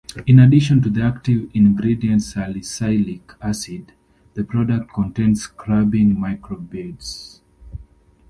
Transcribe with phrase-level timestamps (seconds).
[0.25, 3.91] In addition to the active ingredient salicylic acid,
[4.33, 7.39] the product contains scrubbing micro beads.